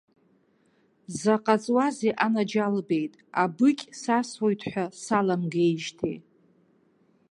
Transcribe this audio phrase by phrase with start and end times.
[1.19, 3.13] Заҟа ҵуазеи, анаџьалбеит,
[3.43, 6.17] абыкь сасуеит ҳәа саламгеижьҭеи!